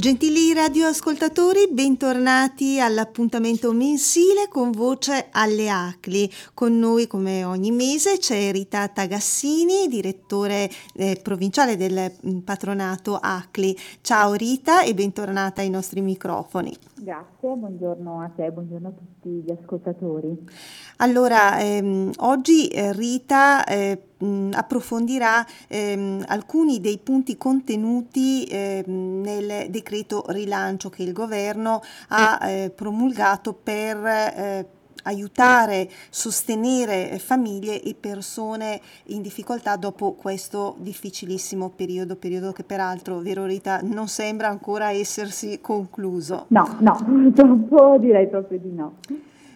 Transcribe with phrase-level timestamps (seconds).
[0.00, 6.32] Gentili radioascoltatori, bentornati all'appuntamento mensile con voce alle ACLI.
[6.54, 13.76] Con noi, come ogni mese, c'è Rita Tagassini, direttore eh, provinciale del mm, patronato ACLI.
[14.00, 16.76] Ciao Rita e bentornata ai nostri microfoni.
[17.00, 20.36] Grazie, buongiorno a te, buongiorno a tutti gli ascoltatori.
[20.96, 24.02] Allora, ehm, oggi eh, Rita eh,
[24.52, 32.70] approfondirà ehm, alcuni dei punti contenuti ehm, nel decreto rilancio che il governo ha eh,
[32.70, 34.68] promulgato per eh,
[35.08, 43.44] aiutare, sostenere famiglie e persone in difficoltà dopo questo difficilissimo periodo, periodo che peraltro, vero
[43.44, 46.44] Rita, non sembra ancora essersi concluso.
[46.48, 48.96] No, no, purtroppo direi proprio di no.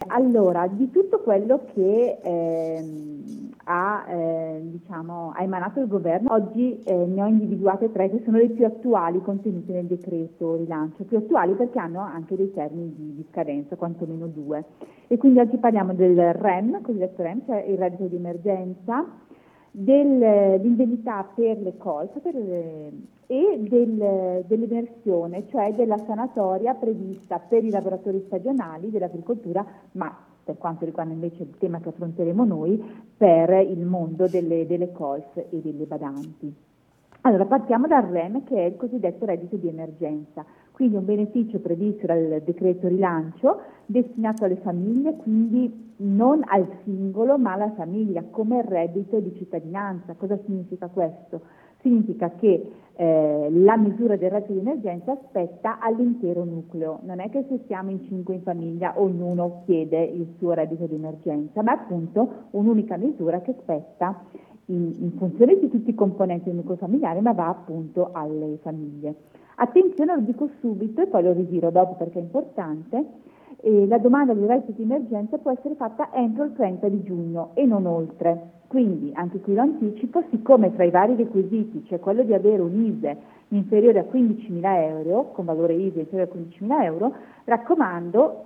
[0.09, 6.95] Allora, di tutto quello che ehm, ha, eh, diciamo, ha, emanato il governo, oggi eh,
[6.95, 11.55] ne ho individuate tre che sono le più attuali contenute nel decreto rilancio, più attuali
[11.55, 14.65] perché hanno anche dei termini di, di scadenza, quantomeno due.
[15.07, 19.05] E quindi oggi parliamo del REM, cosiddetto REM, cioè il reddito di emergenza,
[19.73, 22.35] dell'indennità per le colpe per
[23.33, 30.85] e del, dell'emersione, cioè della sanatoria prevista per i lavoratori stagionali dell'agricoltura, ma per quanto
[30.85, 32.83] riguarda invece il tema che affronteremo noi,
[33.17, 36.55] per il mondo delle, delle colf e delle badanti.
[37.23, 42.07] Allora, partiamo dal REM che è il cosiddetto reddito di emergenza, quindi un beneficio previsto
[42.07, 49.21] dal decreto rilancio destinato alle famiglie, quindi non al singolo ma alla famiglia come reddito
[49.21, 50.15] di cittadinanza.
[50.15, 51.43] Cosa significa questo?
[51.81, 57.45] Significa che eh, la misura del reddito di emergenza spetta all'intero nucleo, non è che
[57.49, 61.83] se siamo in cinque in famiglia ognuno chiede il suo reddito di emergenza, ma è
[61.83, 64.25] appunto un'unica misura che spetta
[64.67, 69.15] in, in funzione di tutti i componenti del nucleo familiare, ma va appunto alle famiglie.
[69.57, 73.05] Attenzione, lo dico subito e poi lo ritiro dopo perché è importante,
[73.61, 77.51] eh, la domanda di reddito di emergenza può essere fatta entro il 30 di giugno
[77.55, 78.61] e non oltre.
[78.67, 82.75] Quindi, anche qui lo anticipo, siccome tra i vari requisiti c'è quello di avere un
[82.75, 83.17] ISE
[83.49, 88.45] inferiore a 15.000 euro, con valore ISE inferiore a 15.000 euro, raccomando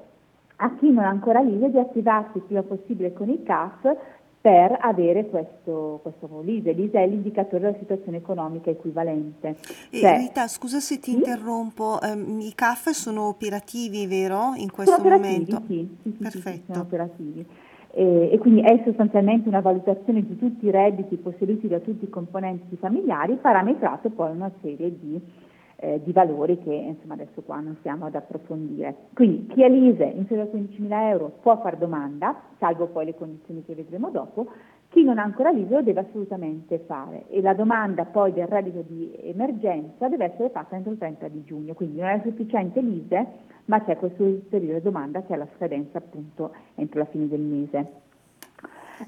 [0.56, 3.96] a chi non ha ancora l'ISE di attivarsi il prima possibile con il CAF
[4.46, 6.70] per avere questo, questo l'ISE.
[6.70, 9.56] L'ISE è l'indicatore della situazione economica equivalente.
[9.90, 11.16] E cioè, Rita, scusa se ti sì?
[11.16, 15.62] interrompo, um, i CAF sono operativi, vero, in questo sono momento?
[15.66, 16.50] Sì, sì, Perfetto.
[16.50, 17.44] Sì, sono operativi.
[17.90, 22.08] E, e, quindi è sostanzialmente una valutazione di tutti i redditi posseduti da tutti i
[22.08, 25.20] componenti familiari, parametrato poi una serie di
[25.76, 28.94] eh, di valori che insomma adesso qua non stiamo ad approfondire.
[29.14, 33.64] Quindi chi è l'ISE inferiore a 15.000 euro può fare domanda, salvo poi le condizioni
[33.64, 34.46] che vedremo dopo,
[34.88, 38.82] chi non ha ancora l'ISE lo deve assolutamente fare e la domanda poi del reddito
[38.86, 43.26] di emergenza deve essere fatta entro il 30 di giugno, quindi non è sufficiente l'ISE,
[43.66, 48.04] ma c'è questa ulteriore domanda che ha la scadenza appunto entro la fine del mese.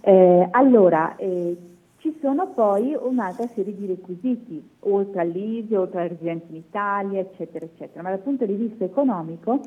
[0.02, 1.56] Eh, allora, eh,
[1.98, 7.64] ci sono poi un'altra serie di requisiti, oltre all'ISI, oltre alla residenza in Italia, eccetera,
[7.64, 8.02] eccetera.
[8.02, 9.60] Ma dal punto di vista economico,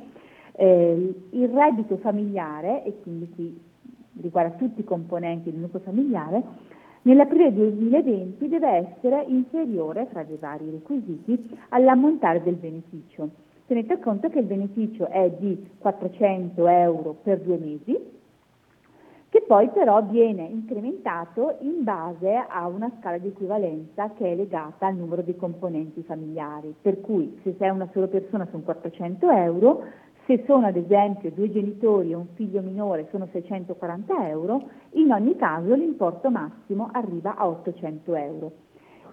[0.54, 3.60] eh, il reddito familiare, e quindi qui
[4.22, 6.44] riguarda tutti i componenti del nucleo familiare,
[7.02, 13.30] nell'aprile 2020 deve essere inferiore, tra i vari requisiti, all'ammontare del beneficio.
[13.66, 18.20] Tenete conto che il beneficio è di 400 euro per due mesi,
[19.32, 24.88] che poi però viene incrementato in base a una scala di equivalenza che è legata
[24.88, 26.76] al numero di componenti familiari.
[26.82, 29.86] Per cui se sei una sola persona sono 400 euro,
[30.26, 35.38] se sono ad esempio due genitori e un figlio minore sono 640 euro, in ogni
[35.38, 38.52] caso l'importo massimo arriva a 800 euro.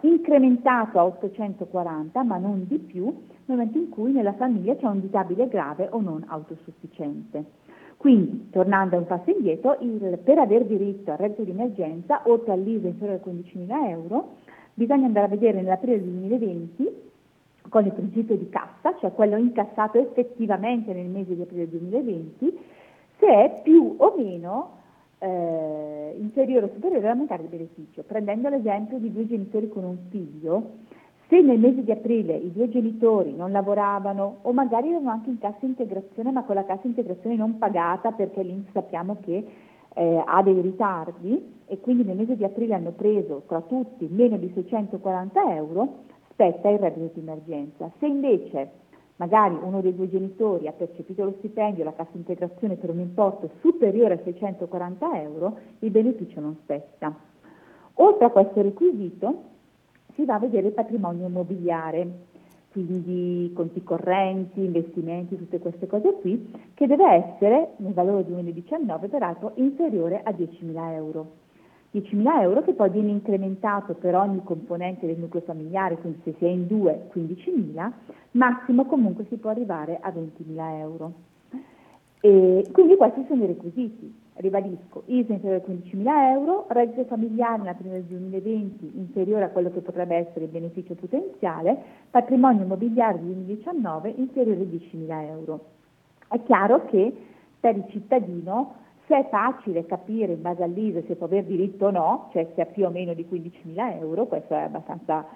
[0.01, 5.01] Incrementato a 840, ma non di più, nel momento in cui nella famiglia c'è un
[5.01, 7.67] disabile grave o non autosufficiente.
[7.99, 12.87] Quindi, tornando un passo indietro, il, per aver diritto al reddito di emergenza, oltre all'ISA
[12.87, 14.29] inferiore a 15.000 euro,
[14.73, 17.07] bisogna andare a vedere nell'aprile 2020
[17.69, 22.59] con il principio di cassa, cioè quello incassato effettivamente nel mese di aprile 2020,
[23.19, 24.77] se è più o meno
[25.19, 28.05] eh, inferiore o superiore all'ammontare del beneficio.
[28.05, 30.71] Prendendo l'esempio di due genitori con un figlio,
[31.29, 35.39] se nel mese di aprile i due genitori non lavoravano o magari erano anche in
[35.39, 39.45] cassa integrazione ma con la cassa integrazione non pagata perché l'Inps sappiamo che
[39.95, 44.39] eh, ha dei ritardi e quindi nel mese di aprile hanno preso tra tutti meno
[44.39, 47.91] di 640 euro, spetta il reddito di emergenza.
[47.99, 48.71] Se invece
[49.17, 53.51] magari uno dei due genitori ha percepito lo stipendio, la cassa integrazione per un importo
[53.61, 57.15] superiore a 640 euro, il beneficio non spetta.
[57.95, 59.57] Oltre a questo requisito,
[60.19, 62.27] si va a vedere il patrimonio immobiliare.
[62.73, 69.53] quindi conti correnti, investimenti, tutte queste cose qui, che deve essere nel valore 2019 peraltro
[69.55, 71.47] inferiore a 10.000 euro.
[71.93, 76.45] 10.000 euro che poi viene incrementato per ogni componente del nucleo familiare, quindi se si
[76.45, 77.91] è in due 15.000,
[78.33, 81.13] massimo comunque si può arrivare a 20.000 euro.
[82.21, 84.15] E quindi questi sono i requisiti.
[84.39, 89.71] Ribadisco, ISA inferiore a 15.000 euro, reddito familiare nella prima del 2020 inferiore a quello
[89.71, 91.77] che potrebbe essere il beneficio potenziale,
[92.09, 95.65] patrimonio immobiliare del 2019 inferiore a 10.000 euro.
[96.29, 97.13] È chiaro che
[97.59, 98.75] per il cittadino
[99.09, 102.61] se è facile capire in base all'ISE se può avere diritto o no, cioè se
[102.61, 105.27] ha più o meno di 15.000 euro, questo è abbastanza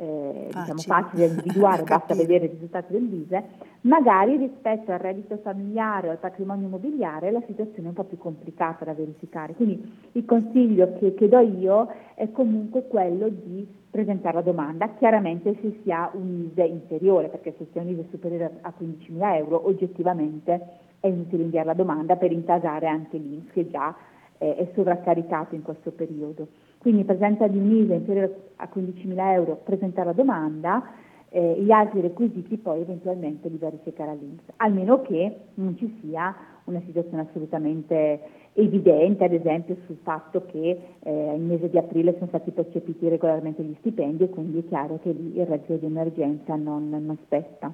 [0.00, 0.74] eh, facile.
[0.74, 3.44] Diciamo facile da individuare, basta vedere il risultato dell'ISE,
[3.82, 8.16] magari rispetto al reddito familiare o al patrimonio immobiliare la situazione è un po' più
[8.16, 9.52] complicata da verificare.
[9.54, 15.56] Quindi il consiglio che, che do io è comunque quello di presentare la domanda, chiaramente
[15.60, 19.36] se si ha un ISE inferiore, perché se si ha un ISE superiore a 15.000
[19.36, 23.94] euro oggettivamente è inutile inviare la domanda per intasare anche l'INPS che già
[24.38, 26.46] eh, è sovraccaricato in questo periodo.
[26.80, 30.82] Quindi presenza di un ISA inferiore a 15.000 euro, presentare la domanda,
[31.28, 36.34] eh, gli altri requisiti poi eventualmente li verificherà l'INPS, almeno che non ci sia
[36.64, 38.20] una situazione assolutamente
[38.54, 43.62] evidente, ad esempio sul fatto che eh, il mese di aprile sono stati percepiti regolarmente
[43.62, 47.70] gli stipendi e quindi è chiaro che lì il reddito di emergenza non, non spetta.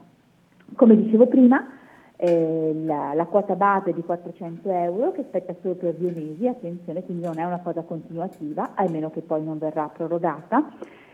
[0.75, 1.64] Come dicevo prima,
[2.16, 7.04] eh, la, la, quota base di 400 euro che spetta solo per due mesi, attenzione,
[7.04, 10.72] quindi non è una cosa continuativa, almeno che poi non verrà prorogata,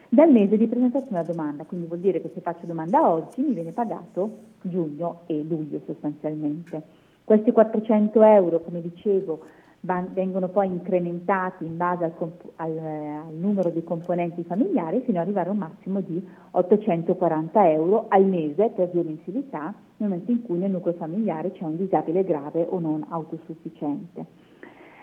[0.09, 3.55] dal mese di presentazione della domanda, quindi vuol dire che se faccio domanda oggi mi
[3.55, 6.83] viene pagato giugno e luglio sostanzialmente.
[7.25, 9.41] Questi 400 euro, come dicevo,
[9.85, 15.25] vengono poi incrementati in base al, comp- al, al, numero di componenti familiari fino ad
[15.25, 20.43] arrivare a un massimo di 840 euro al mese per due mensilità nel momento in
[20.43, 24.25] cui nel nucleo familiare c'è un disabile grave o non autosufficiente.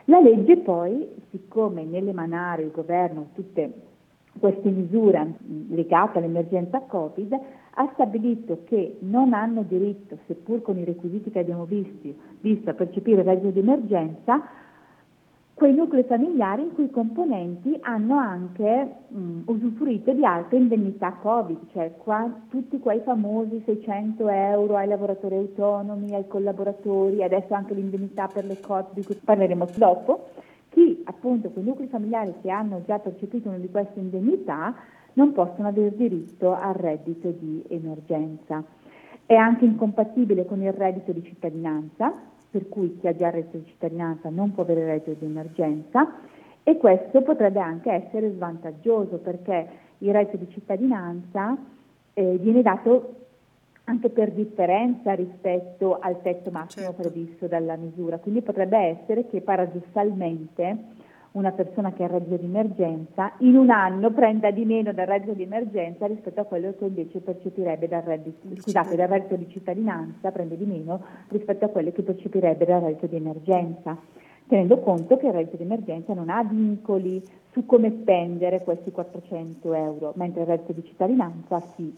[0.06, 3.88] La legge poi, siccome nell'emanare il governo tutte
[4.40, 5.36] queste misure
[5.70, 7.38] legate all'emergenza Covid,
[7.82, 12.74] ha stabilito che non hanno diritto, seppur con i requisiti che abbiamo visti, visto a
[12.74, 14.42] percepire il reddito di emergenza,
[15.60, 21.70] quei nuclei familiari in cui i componenti hanno anche mh, usufruito di altre indennità Covid,
[21.74, 28.28] cioè qua, tutti quei famosi 600 euro ai lavoratori autonomi, ai collaboratori, adesso anche l'indennità
[28.28, 30.30] per le Covid di cui parleremo dopo,
[30.70, 34.74] chi appunto quei nuclei familiari che hanno già percepito una di queste indennità
[35.14, 38.64] non possono avere diritto al reddito di emergenza.
[39.26, 42.14] È anche incompatibile con il reddito di cittadinanza,
[42.50, 45.26] per cui chi ha già il reddito di cittadinanza non può avere il reddito di
[45.26, 46.12] emergenza
[46.64, 49.68] e questo potrebbe anche essere svantaggioso perché
[50.00, 51.58] il reddito di cittadinanza
[52.14, 53.16] eh, viene dato
[53.86, 57.02] anche per differenza rispetto al tetto massimo certo.
[57.02, 60.78] previsto dalla misura, quindi potrebbe essere che paradossalmente
[61.32, 65.06] una persona che ha il reddito di emergenza in un anno prenda di meno dal
[65.06, 69.48] reddito di emergenza rispetto a quello che invece percepirebbe dal reddito, scusate, dal reddito di
[69.50, 73.98] cittadinanza, prende di meno rispetto a quello che percepirebbe dal reddito di emergenza,
[74.48, 77.22] tenendo conto che il reddito di emergenza non ha vincoli
[77.52, 81.94] su come spendere questi 400 euro, mentre il reddito di cittadinanza sì.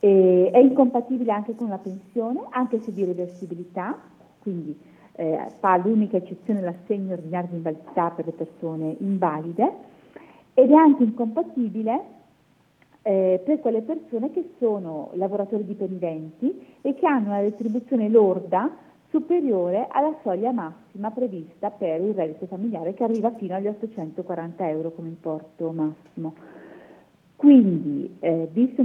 [0.00, 3.98] E è incompatibile anche con la pensione, anche se di reversibilità,
[4.40, 4.76] quindi
[5.18, 9.72] eh, fa l'unica eccezione l'assegno ordinario di invalidità per le persone invalide
[10.54, 12.02] ed è anche incompatibile
[13.02, 18.70] eh, per quelle persone che sono lavoratori dipendenti e che hanno una retribuzione lorda
[19.08, 24.92] superiore alla soglia massima prevista per il reddito familiare che arriva fino agli 840 euro
[24.92, 26.34] come importo massimo.
[27.34, 28.82] Quindi, eh, visto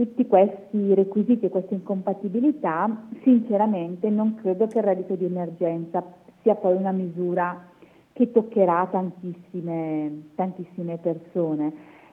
[0.00, 6.02] tutti questi requisiti e queste incompatibilità, sinceramente non credo che il reddito di emergenza
[6.40, 7.68] sia poi una misura
[8.14, 11.70] che toccherà tantissime, tantissime persone,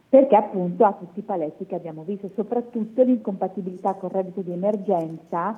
[0.09, 4.51] perché appunto ha tutti i paletti che abbiamo visto, soprattutto l'incompatibilità con il reddito di
[4.51, 5.57] emergenza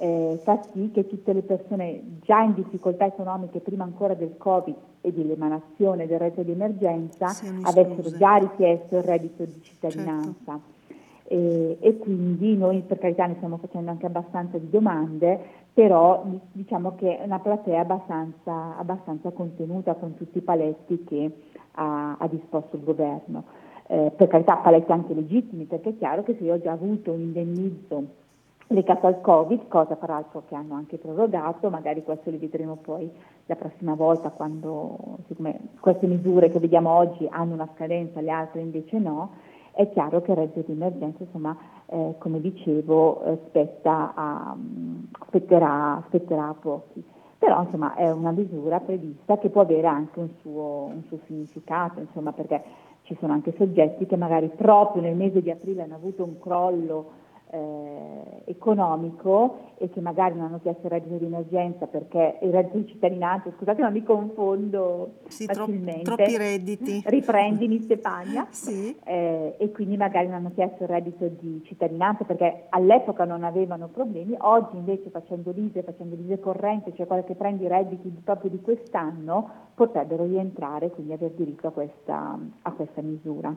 [0.00, 4.74] eh, fa sì che tutte le persone già in difficoltà economiche prima ancora del Covid
[5.00, 7.26] e dell'emanazione del reddito di emergenza
[7.62, 10.32] avessero già richiesto il reddito di cittadinanza.
[10.44, 10.77] Certo
[11.30, 15.38] e, e, quindi noi per carità ne stiamo facendo anche abbastanza di domande,
[15.74, 21.30] però diciamo che è una platea abbastanza, abbastanza contenuta con tutti i paletti che
[21.72, 23.44] ha, ha disposto il governo.
[23.88, 27.12] Eh, per carità paletti anche legittimi, perché è chiaro che se io ho già avuto
[27.12, 28.04] un indennizzo
[28.68, 33.10] legato al Covid, cosa peraltro che hanno anche prorogato, magari questo li vedremo poi
[33.44, 38.60] la prossima volta quando, siccome queste misure che vediamo oggi hanno una scadenza, le altre
[38.60, 39.30] invece no,
[39.78, 41.56] è chiaro che il reddito di emergenza insomma,
[41.86, 44.56] eh, come dicevo, eh, spetta a,
[45.28, 47.00] spetterà, spetterà a pochi.
[47.38, 52.00] Però insomma è una misura prevista che può avere anche un suo, un suo significato,
[52.00, 52.60] insomma, perché
[53.02, 57.10] ci sono anche soggetti che magari proprio nel mese di aprile hanno avuto un crollo
[57.50, 62.78] eh, economico e che magari non hanno chiesto il reddito di emergenza perché il reddito
[62.78, 67.02] di cittadinanza, scusate ma mi confondo sì, facilmente, tro- troppi redditi.
[67.06, 68.96] Riprendimi Stefania, sì.
[69.04, 73.88] eh, e quindi magari non hanno chiesto il reddito di cittadinanza perché all'epoca non avevano
[73.88, 78.50] problemi, oggi invece facendo l'ISE, facendo l'ISE corrente, cioè quella che prende i redditi proprio
[78.50, 83.54] di quest'anno, potrebbero rientrare e quindi aver diritto a questa, a questa misura.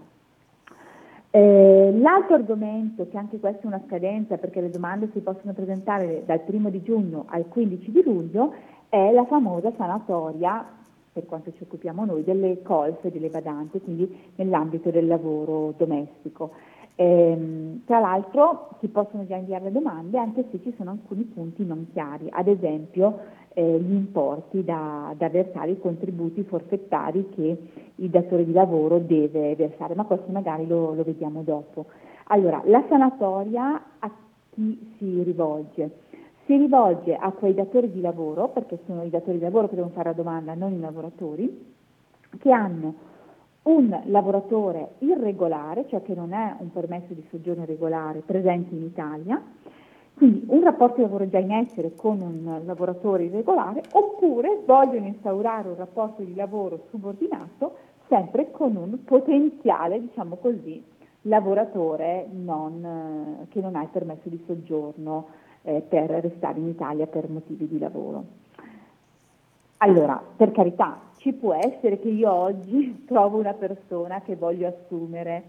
[1.34, 6.24] Eh, l'altro argomento, che anche questa è una scadenza perché le domande si possono presentare
[6.26, 8.54] dal 1 di giugno al 15 di luglio,
[8.90, 10.66] è la famosa sanatoria,
[11.14, 16.52] per quanto ci occupiamo noi, delle colf delle badanti, quindi nell'ambito del lavoro domestico.
[16.96, 21.66] Eh, tra l'altro si possono già inviare le domande anche se ci sono alcuni punti
[21.66, 23.20] non chiari, ad esempio
[23.54, 27.58] eh, gli importi da, da, versare, i contributi forfettari che
[27.96, 31.86] il datore di lavoro deve versare, ma questo magari lo, lo vediamo dopo.
[32.26, 34.12] Allora, la sanatoria a
[34.52, 36.00] chi si rivolge?
[36.46, 39.94] Si rivolge a quei datori di lavoro, perché sono i datori di lavoro che devono
[39.94, 41.74] fare la domanda, non i lavoratori,
[42.40, 43.10] che hanno
[43.64, 49.42] un lavoratore irregolare, cioè che non è un permesso di soggiorno regolare presente in Italia,
[50.22, 55.68] quindi un rapporto di lavoro già in essere con un lavoratore irregolare, oppure vogliono instaurare
[55.68, 57.76] un rapporto di lavoro subordinato
[58.08, 60.84] sempre con un potenziale, diciamo così,
[61.22, 65.26] lavoratore non, che non ha il permesso di soggiorno
[65.64, 68.24] eh, per restare in Italia per motivi di lavoro.
[69.78, 75.44] Allora, per carità, ci può essere che io oggi trovo una persona che voglio assumere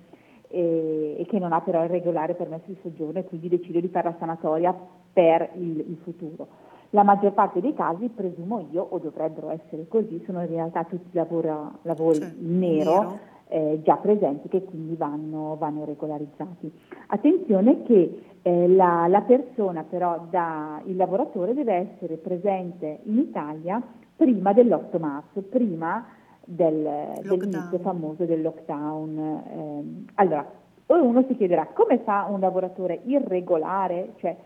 [0.53, 3.89] e, e, che non ha però il regolare permesso di soggiorno e quindi decide di
[3.89, 4.77] fare la sanatoria
[5.13, 6.47] per il, il futuro.
[6.91, 11.09] La maggior parte dei casi, presumo io, o dovrebbero essere così, sono in realtà tutti
[11.13, 13.19] lavora, lavori cioè, in nero, nero.
[13.49, 16.73] Eh, già presenti che quindi vanno, vanno regolarizzati.
[17.09, 23.83] Attenzione che eh, la, la, persona però, da, il lavoratore deve essere presente in Italia
[24.17, 26.05] prima dell'8 marzo, prima
[26.45, 29.19] del, dell'inizio famoso del lockdown.
[29.19, 30.51] Eh, allora,
[30.87, 34.37] uno si chiederà come fa un lavoratore irregolare, cioè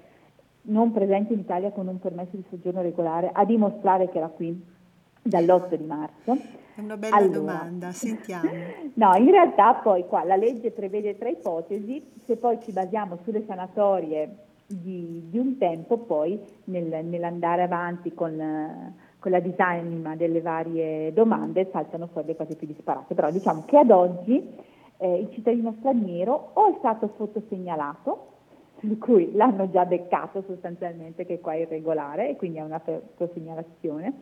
[0.62, 4.75] non presente in Italia con un permesso di soggiorno regolare, a dimostrare che era qui
[5.23, 6.37] dall'8 di marzo?
[6.75, 8.50] È una bella allora, domanda, sentiamo.
[8.95, 13.45] no, in realtà poi qua la legge prevede tre ipotesi, se poi ci basiamo sulle
[13.47, 18.95] sanatorie di, di un tempo, poi nel, nell'andare avanti con
[19.26, 23.76] con la disanima delle varie domande saltano fuori le cose più disparate, però diciamo che
[23.76, 24.54] ad oggi
[24.99, 28.35] eh, il cittadino straniero o è stato fotosegnalato,
[28.78, 34.12] per cui l'hanno già beccato sostanzialmente che qua è irregolare e quindi è una fotosegnalazione,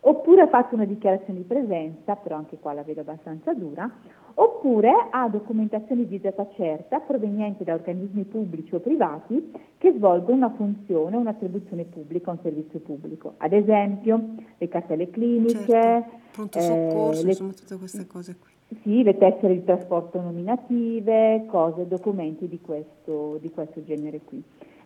[0.00, 3.90] oppure ha fatto una dichiarazione di presenza, però anche qua la vedo abbastanza dura,
[4.34, 10.50] oppure ha documentazione di data certa proveniente da organismi pubblici o privati che svolgono una
[10.56, 13.34] funzione o un'attribuzione pubblica un servizio pubblico.
[13.38, 16.16] Ad esempio le cartelle cliniche, certo.
[16.32, 18.52] pronto soccorso, eh, le, insomma tutte queste cose qui.
[18.82, 24.42] Sì, le tessere di trasporto nominative, cose, documenti di questo, di questo genere qui.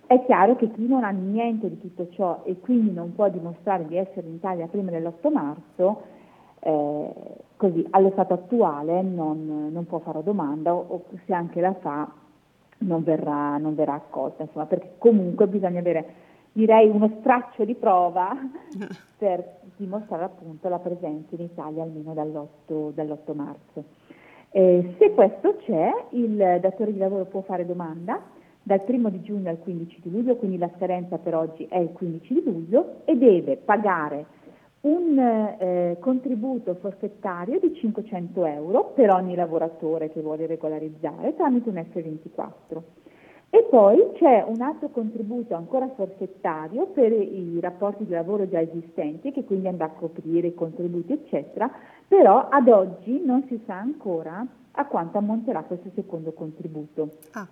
[0.06, 3.86] È chiaro che chi non ha niente di tutto ciò e quindi non può dimostrare
[3.86, 6.02] di essere in Italia prima dell'8 marzo,
[6.60, 7.10] eh,
[7.56, 12.10] così allo stato attuale non, non, può fare domanda o, o, se anche la fa
[12.78, 18.36] non verrà, non verrà accolta, insomma, perché comunque bisogna avere direi uno straccio di prova
[19.18, 23.84] per dimostrare appunto la presenza in Italia almeno dall'8, dall'8 marzo.
[24.50, 28.20] Eh, se questo c'è, il datore di lavoro può fare domanda
[28.62, 31.92] dal 1 di giugno al 15 di luglio, quindi la scadenza per oggi è il
[31.92, 34.26] 15 di luglio e deve pagare
[34.80, 41.76] un eh, contributo forfettario di 500 euro per ogni lavoratore che vuole regolarizzare tramite un
[41.76, 42.82] F24.
[43.50, 49.32] E poi c'è un altro contributo ancora forfettario per i rapporti di lavoro già esistenti,
[49.32, 51.70] che quindi andrà a coprire i contributi, eccetera,
[52.06, 57.08] però ad oggi non si sa ancora a quanto ammonterà questo secondo contributo.
[57.32, 57.48] Ah.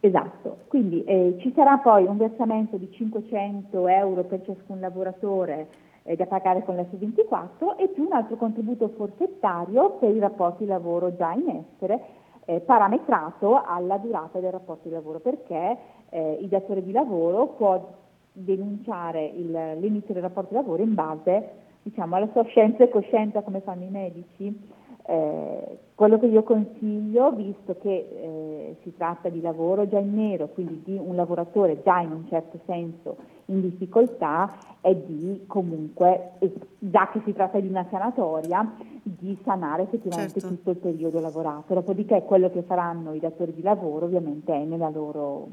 [0.00, 5.68] Esatto, quindi eh, ci sarà poi un versamento di 500 euro per ciascun lavoratore
[6.06, 10.70] eh, da pagare con l'F24 e più un altro contributo forfettario per i rapporti di
[10.70, 12.00] lavoro già in essere,
[12.46, 15.76] eh, parametrato alla durata del rapporto di lavoro, perché
[16.10, 17.94] eh, il datore di lavoro può
[18.32, 21.50] denunciare il, l'inizio del rapporto di lavoro in base
[21.82, 24.84] diciamo, alla sua scienza e coscienza come fanno i medici.
[25.08, 30.48] Eh, quello che io consiglio, visto che eh, si tratta di lavoro già in nero,
[30.48, 34.52] quindi di un lavoratore già in un certo senso in difficoltà,
[34.86, 36.34] è di comunque,
[36.78, 40.54] già che si tratta di una sanatoria, di sanare effettivamente certo.
[40.54, 41.74] tutto il periodo lavorato.
[41.74, 45.48] Dopodiché quello che faranno i datori di lavoro ovviamente è nella loro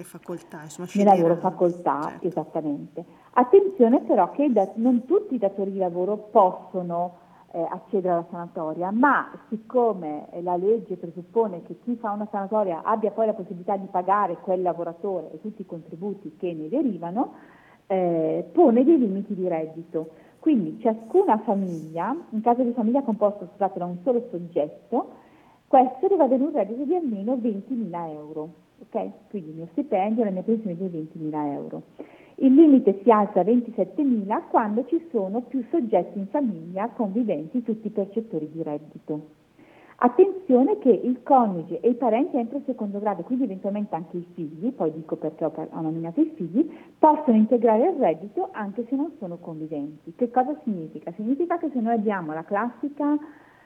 [0.00, 2.26] facoltà, insomma, nella loro facoltà, certo.
[2.26, 3.04] esattamente.
[3.32, 7.16] Attenzione però che non tutti i datori di lavoro possono
[7.52, 13.10] eh, accedere alla sanatoria, ma siccome la legge presuppone che chi fa una sanatoria abbia
[13.10, 17.34] poi la possibilità di pagare quel lavoratore e tutti i contributi che ne derivano,
[17.86, 20.10] eh, pone dei limiti di reddito.
[20.38, 25.22] Quindi ciascuna famiglia, in caso di famiglia composta scusate, da un solo soggetto,
[25.66, 28.48] questo deve avere un reddito di almeno 20.000 euro.
[28.80, 29.10] Okay?
[29.30, 31.82] Quindi il mio stipendio, la mia pensione di 20.000 euro.
[32.36, 37.88] Il limite si alza a 27.000 quando ci sono più soggetti in famiglia conviventi, tutti
[37.90, 39.43] percettori di reddito.
[39.96, 44.26] Attenzione che il coniuge e i parenti entro il secondo grado, quindi eventualmente anche i
[44.34, 48.96] figli, poi dico perché ho, ho nominato i figli, possono integrare il reddito anche se
[48.96, 50.12] non sono conviventi.
[50.16, 51.12] Che cosa significa?
[51.12, 53.16] Significa che se noi abbiamo classica,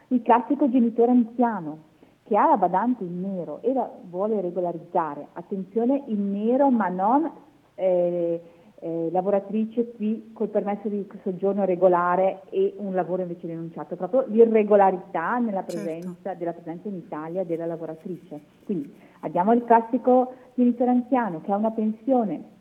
[0.08, 1.86] il classico genitore anziano
[2.24, 7.30] che ha la badante in nero e la vuole regolarizzare, attenzione in nero ma non
[7.74, 8.40] eh,
[8.80, 15.38] eh, lavoratrice qui col permesso di soggiorno regolare e un lavoro invece denunciato, proprio l'irregolarità
[15.38, 15.72] nella certo.
[15.72, 16.38] presenza, certo.
[16.38, 18.40] della presenza in Italia della lavoratrice.
[18.64, 22.56] Quindi abbiamo il classico genitore anziano che ha una pensione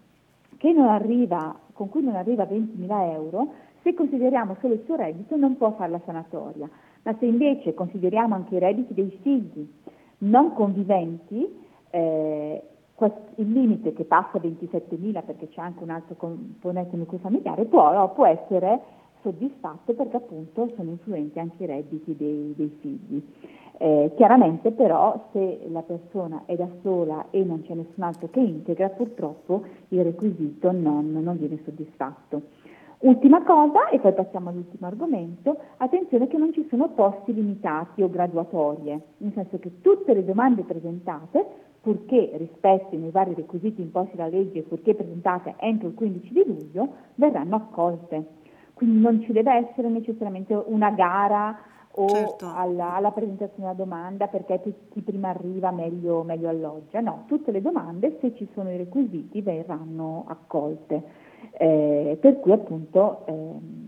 [0.74, 5.36] non arriva, con cui non arriva a 20.000 euro, se consideriamo solo il suo reddito
[5.36, 6.70] non può fare la sanatoria,
[7.04, 9.70] ma se invece consideriamo anche i redditi dei figli
[10.20, 11.48] non conviventi,
[11.92, 12.62] eh,
[13.36, 18.12] il limite che passa a 27.000 perché c'è anche un altro componente nucleo familiare può,
[18.14, 18.80] può, essere
[19.22, 23.24] soddisfatto perché appunto sono influenti anche i redditi dei, dei figli.
[23.80, 28.40] Eh, chiaramente però se la persona è da sola e non c'è nessun altro che
[28.40, 32.42] integra purtroppo il requisito non, non viene soddisfatto.
[33.00, 38.10] Ultima cosa, e poi passiamo all'ultimo argomento, attenzione che non ci sono posti limitati o
[38.10, 44.30] graduatorie, nel senso che tutte le domande presentate purché rispettino i vari requisiti imposti dalla
[44.30, 48.26] legge e purché presentate entro il 15 di luglio, verranno accolte.
[48.74, 51.58] Quindi non ci deve essere necessariamente una gara
[52.00, 52.52] o certo.
[52.54, 57.00] alla, alla, presentazione della domanda perché chi prima arriva meglio, meglio alloggia.
[57.00, 61.26] No, tutte le domande, se ci sono i requisiti, verranno accolte.
[61.52, 63.87] Eh, per cui appunto ehm, eh,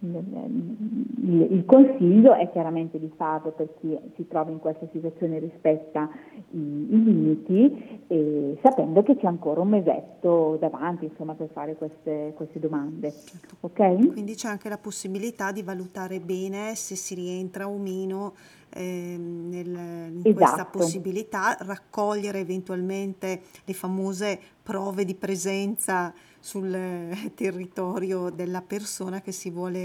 [0.00, 6.10] il, consiglio è chiaramente di farlo per chi si trova in questa situazione e rispetta
[6.50, 12.32] i, i limiti, e sapendo che c'è ancora un mesetto davanti insomma, per fare queste,
[12.36, 13.10] queste domande.
[13.10, 13.56] Certo.
[13.60, 14.06] Okay?
[14.08, 18.34] Quindi c'è anche la possibilità di valutare bene se si rientra o meno
[18.74, 20.34] eh, nel, in esatto.
[20.34, 26.76] questa possibilità, raccogliere eventualmente le famose prove di presenza sul
[27.34, 29.78] territorio della persona che si vuole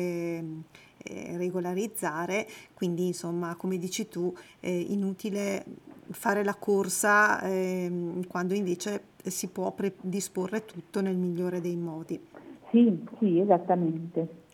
[0.97, 5.63] eh, regolarizzare, quindi insomma come dici tu è inutile
[6.09, 7.91] fare la corsa eh,
[8.27, 12.19] quando invece si può predisporre tutto nel migliore dei modi.
[12.71, 14.45] Sì, sì, esattamente.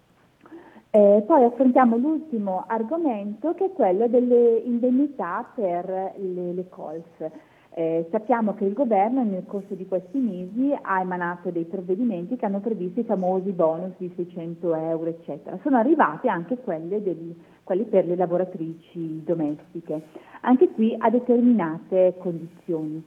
[0.90, 7.32] Eh, poi affrontiamo l'ultimo argomento che è quello delle indennità per le, le COLS.
[7.76, 12.46] Eh, sappiamo che il governo nel corso di questi mesi ha emanato dei provvedimenti che
[12.46, 15.58] hanno previsto i famosi bonus di 600 euro, eccetera.
[15.64, 20.04] Sono arrivati anche degli, quelli per le lavoratrici domestiche,
[20.42, 23.04] anche qui a determinate condizioni,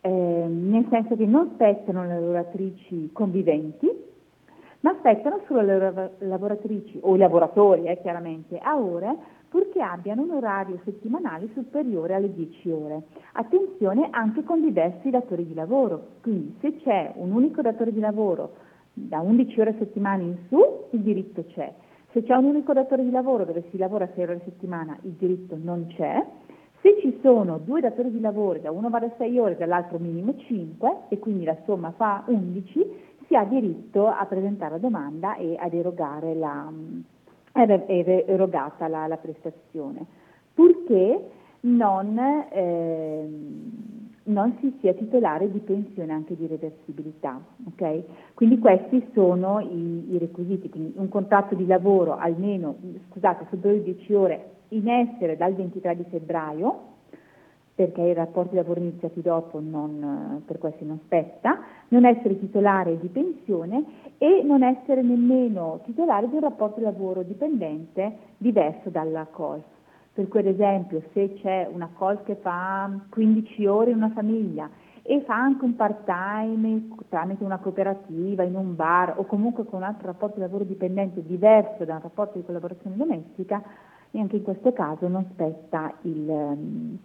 [0.00, 4.04] eh, nel senso che non spettano le lavoratrici conviventi,
[4.80, 9.14] ma spettano solo le lavoratrici o i lavoratori, eh, chiaramente, a ore
[9.56, 13.04] purché abbiano un orario settimanale superiore alle 10 ore.
[13.32, 18.52] Attenzione anche con diversi datori di lavoro, quindi se c'è un unico datore di lavoro
[18.92, 20.58] da 11 ore a settimana in su,
[20.90, 21.72] il diritto c'è.
[22.12, 25.12] Se c'è un unico datore di lavoro dove si lavora 6 ore a settimana, il
[25.12, 26.22] diritto non c'è.
[26.82, 30.36] Se ci sono due datori di lavoro, da uno va da 6 ore dall'altro minimo
[30.36, 32.86] 5, e quindi la somma fa 11,
[33.26, 36.70] si ha diritto a presentare la domanda e ad erogare la,
[37.64, 40.04] è erogata la, la prestazione,
[40.52, 42.18] purché non,
[42.50, 43.28] eh,
[44.24, 47.40] non, si sia titolare di pensione anche di reversibilità.
[47.72, 48.04] Okay?
[48.34, 52.76] Quindi questi sono i, i, requisiti, quindi un contratto di lavoro almeno,
[53.10, 56.94] scusate, superiore di 10 ore in essere dal 23 di febbraio,
[57.76, 61.58] perché i rapporti di lavoro iniziati dopo non, per questi non spetta,
[61.88, 63.84] non essere titolare di pensione
[64.16, 69.64] e non essere nemmeno titolare di un rapporto di lavoro dipendente diverso dalla COLF.
[70.14, 74.70] Per cui ad esempio se c'è una COLF che fa 15 ore in una famiglia
[75.02, 79.84] e fa anche un part-time tramite una cooperativa, in un bar o comunque con un
[79.84, 83.62] altro rapporto di lavoro dipendente diverso da un rapporto di collaborazione domestica,
[84.12, 86.98] anche in questo caso non spetta il,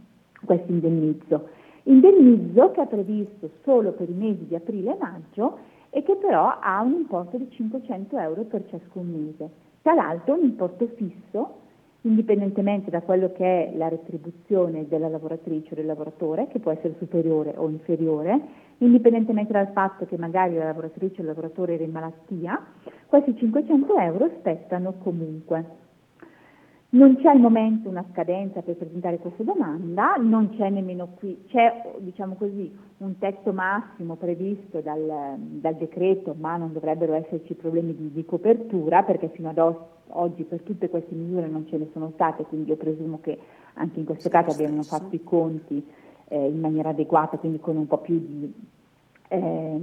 [0.45, 1.47] questo indennizzo.
[1.83, 5.57] Indennizzo che è previsto solo per i mesi di aprile e maggio
[5.89, 9.49] e che però ha un importo di 500 euro per ciascun mese.
[9.81, 11.59] Tra l'altro un importo fisso
[12.01, 16.95] indipendentemente da quello che è la retribuzione della lavoratrice o del lavoratore, che può essere
[16.97, 18.39] superiore o inferiore,
[18.79, 22.59] indipendentemente dal fatto che magari la lavoratrice o il lavoratore era in malattia,
[23.05, 25.80] questi 500 euro spettano comunque.
[26.93, 31.93] Non c'è al momento una scadenza per presentare questa domanda, non c'è nemmeno qui, c'è
[31.99, 38.11] diciamo così, un tetto massimo previsto dal, dal, decreto, ma non dovrebbero esserci problemi di,
[38.11, 39.75] di copertura perché fino ad
[40.07, 43.39] oggi per tutte queste misure non ce ne sono state, quindi io presumo che
[43.75, 45.81] anche in questo caso abbiano fatto i conti
[46.27, 48.53] eh, in maniera adeguata, quindi con un po' più di,
[49.29, 49.81] eh,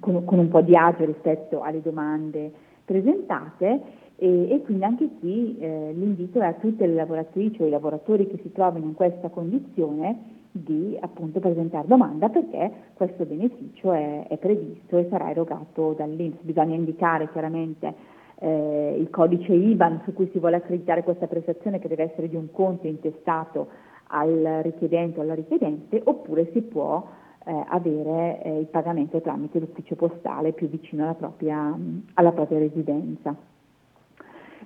[0.00, 2.52] con, con un po' di agio rispetto alle domande
[2.84, 3.80] presentate
[4.16, 8.26] e, e quindi anche qui eh, l'invito è a tutte le lavoratrici o i lavoratori
[8.26, 14.36] che si trovino in questa condizione di appunto presentare domanda perché questo beneficio è, è
[14.36, 16.42] previsto e sarà erogato dall'Inps.
[16.42, 17.94] Bisogna indicare chiaramente
[18.38, 22.36] eh, il codice IBAN su cui si vuole accreditare questa prestazione che deve essere di
[22.36, 23.68] un conto intestato
[24.08, 27.02] al richiedente o alla richiedente oppure si può
[27.44, 31.76] eh, avere eh, il pagamento tramite l'ufficio postale più vicino alla propria,
[32.14, 33.34] alla propria residenza.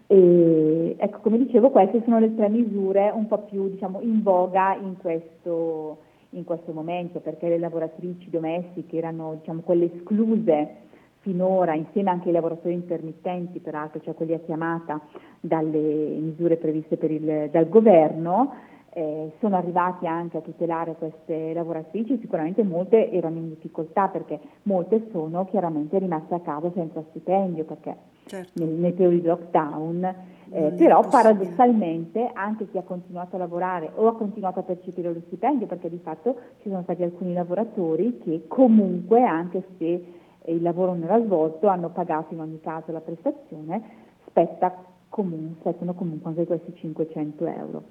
[0.08, 4.76] E, ecco, come dicevo, queste sono le tre misure un po' più diciamo, in voga
[4.76, 5.98] in questo,
[6.30, 10.84] in questo, momento, perché le lavoratrici domestiche erano diciamo, quelle escluse
[11.20, 15.00] finora, insieme anche ai lavoratori intermittenti, peraltro, cioè quelli a chiamata
[15.40, 15.78] dalle
[16.20, 18.52] misure previste il, dal governo,
[18.90, 25.08] eh, sono arrivati anche a tutelare queste lavoratrici, sicuramente molte erano in difficoltà perché molte
[25.10, 27.94] sono chiaramente rimaste a casa senza stipendio perché
[28.26, 28.62] certo.
[28.62, 30.14] nei, nei periodi di lockdown,
[30.50, 35.20] eh, però paradossalmente anche chi ha continuato a lavorare o ha continuato a percepire lo
[35.26, 40.04] stipendio perché di fatto ci sono stati alcuni lavoratori che comunque anche se
[40.44, 43.82] il lavoro non era svolto hanno pagato in ogni caso la prestazione,
[44.26, 44.72] spetta
[45.08, 47.82] comunque, spettano comunque anche questi 500 euro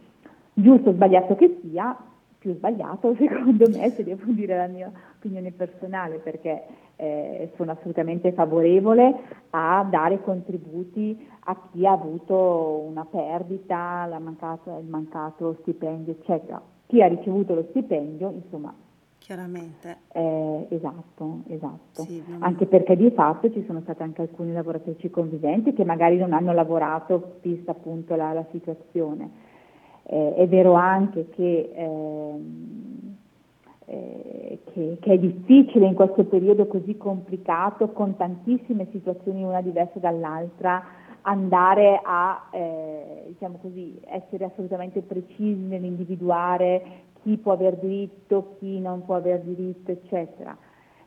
[0.55, 1.95] giusto o sbagliato che sia,
[2.37, 6.63] più sbagliato secondo me, se devo dire la mia opinione personale, perché
[6.95, 9.13] eh, sono assolutamente favorevole
[9.51, 16.61] a dare contributi a chi ha avuto una perdita, mancato, il mancato stipendio, eccetera.
[16.87, 18.73] Chi ha ricevuto lo stipendio, insomma,
[19.25, 19.97] Chiaramente.
[20.11, 22.03] Eh, esatto, esatto.
[22.03, 22.43] Sì, non...
[22.43, 26.53] Anche perché di fatto ci sono state anche alcune lavoratrici conviventi che magari non hanno
[26.53, 29.31] lavorato vista appunto la, la situazione.
[30.03, 33.04] Eh, è vero anche che, ehm,
[33.85, 39.99] eh, che, che, è difficile in questo periodo così complicato, con tantissime situazioni una diversa
[39.99, 40.83] dall'altra,
[41.21, 49.03] andare a eh, diciamo così, essere assolutamente precisi nell'individuare chi può aver diritto, chi non
[49.03, 50.55] può aver diritto, eccetera.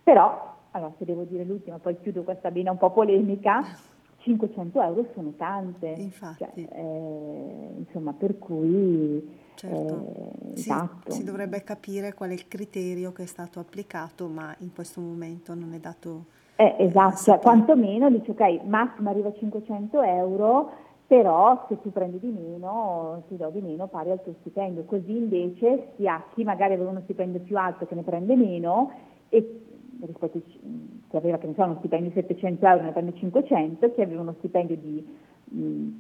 [0.03, 3.63] Però, allora se devo dire l'ultima, poi chiudo questa bina un po' polemica,
[4.19, 10.33] 500 euro sono tante, cioè, eh, insomma per cui certo.
[10.53, 11.11] eh, sì, esatto.
[11.11, 15.55] si dovrebbe capire qual è il criterio che è stato applicato ma in questo momento
[15.55, 16.25] non è dato
[16.57, 20.71] eh, esatto, cioè, quantomeno dice ok massimo arriva a 500 euro
[21.07, 25.17] però se tu prendi di meno ti do di meno pari al tuo stipendio così
[25.17, 28.91] invece si ha chi magari aveva uno stipendio più alto che ne prende meno
[29.29, 29.63] e
[30.07, 34.21] rispetto a chi aveva so, uno stipendio di 700 euro ne prende 500, chi aveva
[34.21, 35.05] uno stipendio di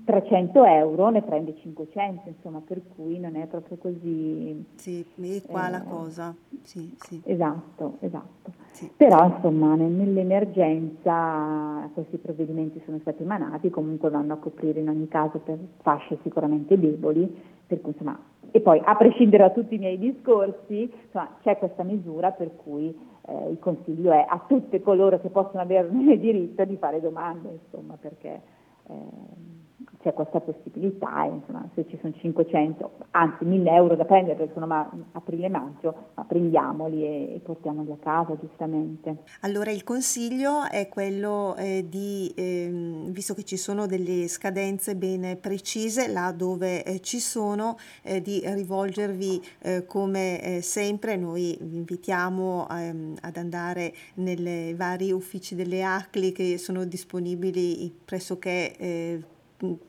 [0.04, 4.64] 300 euro ne prende 500, insomma, per cui non è proprio così.
[4.74, 6.34] Sì, è qua eh, la cosa.
[6.62, 7.22] Sì, sì.
[7.24, 8.52] Esatto, esatto.
[8.72, 8.90] Sì.
[8.96, 15.38] Però insomma nell'emergenza questi provvedimenti sono stati emanati, comunque vanno a coprire in ogni caso
[15.38, 17.26] per fasce sicuramente deboli,
[17.66, 18.16] per cui insomma,
[18.50, 22.96] e poi a prescindere da tutti i miei discorsi, insomma, c'è questa misura per cui
[23.26, 27.96] eh, il consiglio è a tutte coloro che possono averne diritto di fare domande, insomma,
[28.00, 28.40] perché
[28.88, 29.67] eh,
[30.00, 34.66] c'è questa possibilità, insomma, se ci sono 500, anzi 1000 euro da prendere, perché sono
[34.66, 39.24] ma, aprile-maggio, ma prendiamoli e, e, portiamoli a casa giustamente.
[39.40, 42.70] Allora il consiglio è quello eh, di, eh,
[43.10, 48.42] visto che ci sono delle scadenze ben precise, là dove eh, ci sono, eh, di
[48.44, 55.82] rivolgervi eh, come eh, sempre, noi vi invitiamo ehm, ad andare nei vari uffici delle
[55.82, 59.26] ACLI che sono disponibili pressoché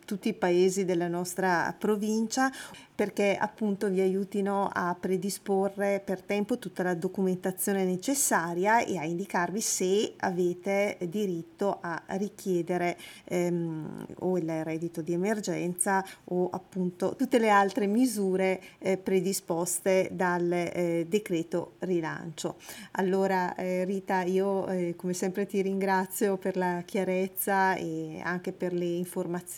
[0.06, 2.52] tutti i paesi della nostra provincia
[3.00, 9.62] perché appunto vi aiutino a predisporre per tempo tutta la documentazione necessaria e a indicarvi
[9.62, 17.48] se avete diritto a richiedere ehm, o il reddito di emergenza o appunto tutte le
[17.48, 22.58] altre misure eh, predisposte dal eh, decreto rilancio.
[22.92, 28.74] Allora eh, Rita, io eh, come sempre ti ringrazio per la chiarezza e anche per
[28.74, 28.98] le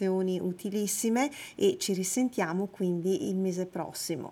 [0.01, 4.29] informazioni utilissime e ci risentiamo quindi il mese prossimo.